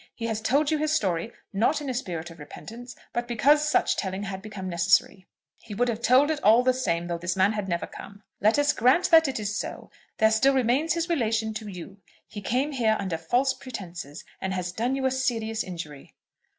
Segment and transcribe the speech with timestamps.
[0.15, 3.95] He has told you his story, not in a spirit of repentance, but because such
[3.95, 5.27] telling had become necessary."
[5.59, 8.57] "He would have told it all the same though this man had never come." "Let
[8.57, 11.97] us grant that it is so, there still remains his relation to you.
[12.27, 16.15] He came here under false pretences, and has done you a serious injury."